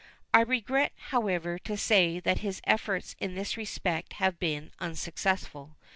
I 0.33 0.41
regret, 0.41 0.93
however, 1.11 1.59
to 1.59 1.77
say 1.77 2.19
that 2.21 2.39
his 2.39 2.59
efforts 2.63 3.15
in 3.19 3.35
this 3.35 3.55
respect 3.55 4.13
have 4.13 4.39
been 4.39 4.71
unsuccessful. 4.79 5.75